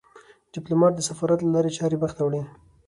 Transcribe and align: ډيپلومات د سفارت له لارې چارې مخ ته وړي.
ډيپلومات 0.53 0.93
د 0.95 1.01
سفارت 1.09 1.39
له 1.43 1.51
لارې 1.55 1.71
چارې 1.77 1.95
مخ 2.01 2.11
ته 2.17 2.21
وړي. 2.23 2.41